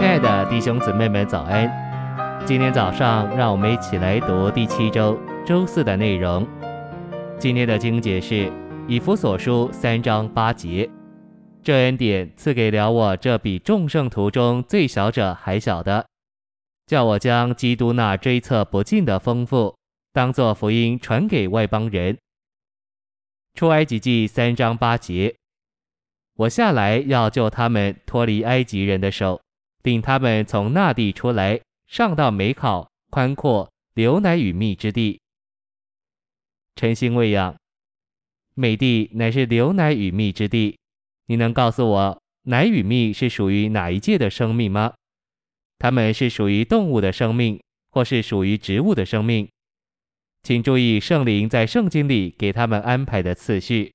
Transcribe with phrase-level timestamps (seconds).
[0.00, 1.70] 亲爱的弟兄姊妹们，早安！
[2.46, 6.48] 今天早上，让我们一起来读第七周周四的内容。
[7.38, 8.50] 今天的经节是
[8.88, 10.88] 以弗所书三章八节
[11.62, 16.06] ：“这恩典赐给了我这比众圣徒中最小者还小的，
[16.86, 19.76] 叫我将基督那追测不尽的丰富，
[20.14, 22.16] 当作福音传给外邦人。”
[23.52, 25.34] 出埃及记三章八节。
[26.36, 29.38] 我下来要救他们脱离埃及人的手，
[29.82, 35.20] 令他们从那地出来，上到美好、宽阔、流奶与蜜之地。
[36.76, 37.56] 晨星喂养，
[38.54, 40.78] 美地乃是流奶与蜜之地。
[41.26, 44.94] 你能告诉我，奶与蜜是属于哪一界的生命吗？
[45.78, 49.48] 它们是属于动物的生命，或是属于植物的生命？
[50.42, 53.92] 请注意圣灵在圣经里给他们安排的次序。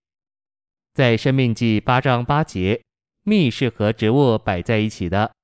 [0.93, 2.81] 在生命记八章八节，
[3.23, 5.34] 蜜是和植物摆在一起的，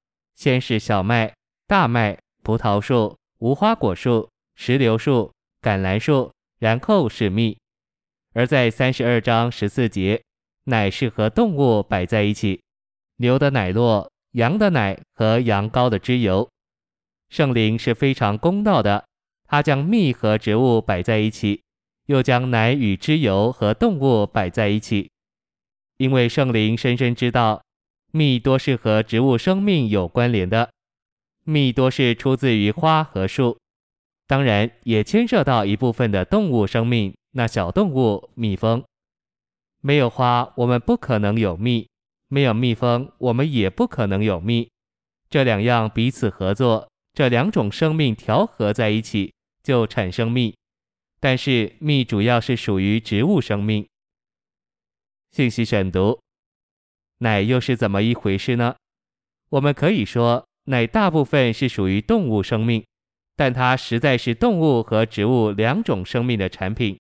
[0.42, 1.32] 先是小麦、
[1.68, 7.56] 大麦、葡萄树、无花果树、石榴树、橄榄树，然后是蜜。
[8.34, 10.20] 而在三十二章十四节，
[10.64, 12.64] 奶是和动物摆在一起，
[13.18, 16.50] 牛的奶酪、羊的奶和羊羔的脂油。
[17.30, 19.06] 圣灵是非常公道的，
[19.48, 21.62] 他将蜜和植物摆在一起，
[22.08, 25.12] 又将奶与脂油和动物摆在一起。
[25.98, 27.62] 因为圣灵深深知道，
[28.12, 30.72] 蜜多是和植物生命有关联的，
[31.44, 33.58] 蜜多是出自于花和树，
[34.28, 38.84] 当然也牵涉到一部分的动物生命，那小动物蜜蜂。
[39.80, 41.88] 没有花，我们不可能有蜜；
[42.28, 44.70] 没有蜜蜂，我们也不可能有蜜。
[45.30, 50.54] 这两样彼此合作，这两种生命调和在一起，就产生蜜。
[51.20, 53.88] 但是蜜主要是属于植物生命。
[55.32, 56.20] 信息选读，
[57.22, 58.76] 奶又是怎么一回事呢？
[59.50, 62.84] 我们可以说，奶大部分是属于动物生命，
[63.36, 67.00] 但它实在是动物和植物两种生命的产品。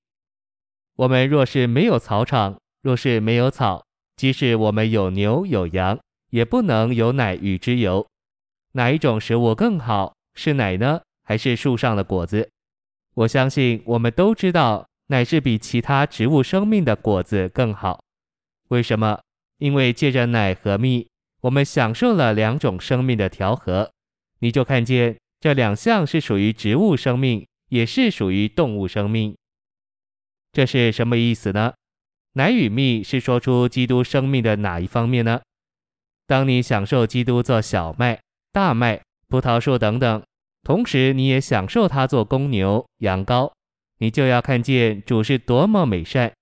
[0.95, 3.83] 我们若是没有草场，若是没有草，
[4.15, 5.99] 即使我们有牛有羊，
[6.29, 8.05] 也不能有奶与之油。
[8.73, 10.13] 哪一种食物更好？
[10.35, 12.47] 是奶呢，还是树上的果子？
[13.15, 17.99] 我相信我们都知道，奶是比其他植物生命的果子更好。
[18.67, 19.19] 为什么？
[19.61, 21.07] 因为借着奶和蜜，
[21.41, 23.91] 我们享受了两种生命的调和。
[24.39, 29.37] 你就看见这两项是属于植物生命，也是属于动物生命。
[30.51, 31.73] 这是什么意思呢？
[32.33, 35.39] 奶与蜜是说出基督生命的哪一方面呢？
[36.25, 38.19] 当你享受基督做小麦、
[38.51, 40.23] 大麦、葡萄树等等，
[40.63, 43.51] 同时你也享受他做公牛、羊羔，
[43.99, 46.33] 你就要看见主是多么美善。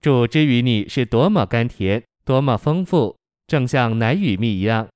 [0.00, 3.16] 主之于你是多么甘甜，多么丰富，
[3.46, 4.86] 正像奶与蜜一样。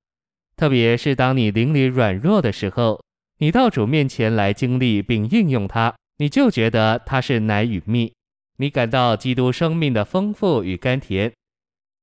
[0.55, 3.03] 特别是当你灵里软弱的时候，
[3.39, 8.13] 你到主面前来经历并应用它，你就觉得它是奶与蜜，
[8.59, 11.33] 你感到基督生命的丰富与甘甜。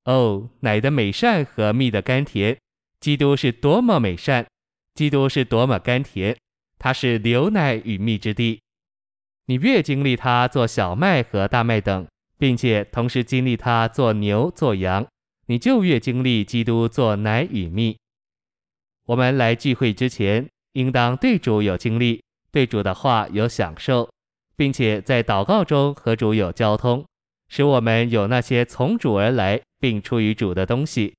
[0.06, 2.58] 哦，奶的美善和蜜的甘甜，
[3.00, 4.48] 基督是多么美善，
[4.96, 6.36] 基督是多么甘甜，
[6.80, 8.60] 它是牛奶与蜜之地。
[9.46, 12.08] 你越经历它做小麦和大麦等。
[12.40, 15.06] 并且同时经历它做牛做羊，
[15.50, 17.98] 你就越经历基督做奶与蜜。
[19.08, 22.22] 我们来聚会之前，应当对主有经历，
[22.52, 24.08] 对主的话有享受，
[24.56, 27.04] 并且在祷告中和主有交通，
[27.48, 31.16] 使我们有那些从主而来并出于主的东西。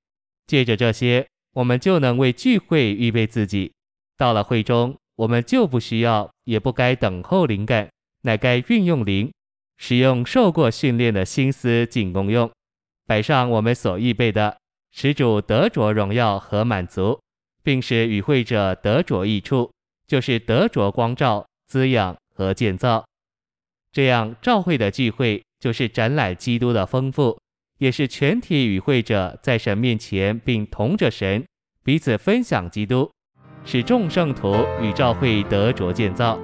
[0.47, 3.73] 借着这些，我们就能为聚会预备自己。
[4.15, 7.89] 到了会中，我们就不需要，也不该等候灵感，
[8.21, 9.29] 乃该运用灵。
[9.75, 12.49] 使用受过训练的心思进功用，
[13.05, 14.57] 摆上我们所预备的，
[14.91, 17.19] 使主得着荣耀和满足，
[17.63, 19.71] 并使与会者得着益处，
[20.07, 23.05] 就是得着光照、滋养和建造。
[23.91, 27.37] 这样，召会的聚会就是展览基督的丰富，
[27.79, 31.45] 也是全体与会者在神面前并同着神
[31.83, 33.11] 彼此分享基督，
[33.65, 36.39] 使众圣徒与召会得着建造。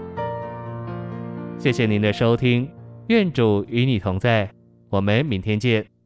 [1.57, 2.69] 谢谢您的收听。
[3.07, 4.51] 愿主与你同在，
[4.89, 5.96] 我们明天见。